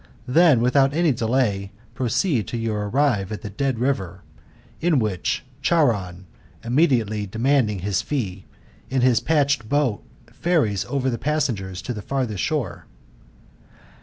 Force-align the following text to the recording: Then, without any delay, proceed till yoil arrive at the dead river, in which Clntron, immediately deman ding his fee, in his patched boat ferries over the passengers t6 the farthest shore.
Then, 0.27 0.61
without 0.61 0.95
any 0.95 1.11
delay, 1.11 1.71
proceed 1.93 2.47
till 2.47 2.59
yoil 2.59 2.89
arrive 2.89 3.31
at 3.31 3.43
the 3.43 3.51
dead 3.51 3.77
river, 3.77 4.23
in 4.79 4.97
which 4.97 5.45
Clntron, 5.61 6.23
immediately 6.63 7.27
deman 7.27 7.67
ding 7.67 7.79
his 7.81 8.01
fee, 8.01 8.47
in 8.89 9.01
his 9.01 9.19
patched 9.19 9.69
boat 9.69 10.03
ferries 10.33 10.85
over 10.85 11.07
the 11.11 11.19
passengers 11.19 11.83
t6 11.83 11.93
the 11.93 12.01
farthest 12.01 12.41
shore. 12.43 12.87